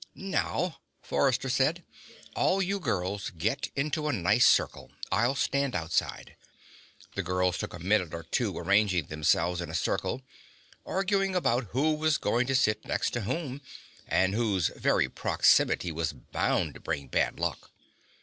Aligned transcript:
"Now," 0.15 0.79
Forrester 1.03 1.47
said, 1.47 1.83
"all 2.35 2.59
you 2.59 2.79
girls 2.79 3.29
get 3.29 3.69
into 3.75 4.07
a 4.07 4.11
nice 4.11 4.47
circle. 4.47 4.89
I'll 5.11 5.35
stand 5.35 5.75
outside." 5.75 6.35
The 7.13 7.21
girls 7.21 7.59
took 7.59 7.75
a 7.75 7.77
minute 7.77 8.11
or 8.11 8.23
two 8.23 8.57
arranging 8.57 9.05
themselves 9.09 9.61
in 9.61 9.69
a 9.69 9.75
circle, 9.75 10.23
arguing 10.87 11.35
about 11.35 11.65
who 11.65 11.93
was 11.93 12.17
going 12.17 12.47
to 12.47 12.55
sit 12.55 12.83
next 12.85 13.11
to 13.11 13.21
whom, 13.21 13.61
and 14.07 14.33
whose 14.33 14.69
very 14.69 15.07
proximity 15.07 15.91
was 15.91 16.13
bound 16.13 16.73
to 16.73 16.79
bring 16.79 17.05
bad 17.05 17.39
luck. 17.39 17.69